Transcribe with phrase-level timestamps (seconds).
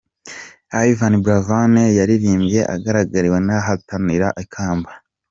[0.89, 4.91] Yvan Buravan yaririmbye agaragiwe n'abahatanira ikamba.